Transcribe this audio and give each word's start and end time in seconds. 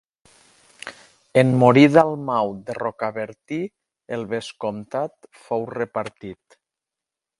En 1.41 1.51
morir 1.63 1.83
Dalmau 1.97 2.49
de 2.69 2.77
Rocabertí, 2.79 3.59
el 4.17 4.25
vescomtat 4.33 5.33
fou 5.43 5.69
repartit. 5.77 6.59